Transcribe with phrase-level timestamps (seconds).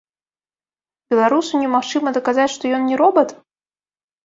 [1.15, 3.29] Беларусу немагчыма даказаць, што ён не робат?!